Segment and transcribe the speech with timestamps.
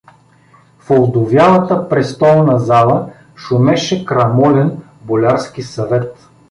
[0.79, 6.17] В овдовялата престолна зала шумеше крамолен болярски съвет.